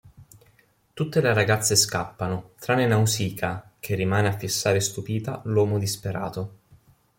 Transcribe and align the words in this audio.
Tutte 0.93 1.21
le 1.21 1.31
ragazze 1.31 1.75
scappano 1.75 2.53
tranne 2.59 2.87
Nausicaa 2.87 3.73
che 3.79 3.93
rimane 3.93 4.29
a 4.29 4.35
fissare 4.35 4.79
stupita 4.79 5.41
l'uomo 5.45 5.77
disperato. 5.77 6.53